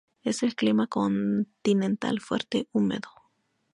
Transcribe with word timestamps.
Es 0.23 0.41
el 0.41 0.55
clima 0.55 0.87
continental 0.87 2.21
fuerte 2.21 2.67
húmedo. 2.71 3.09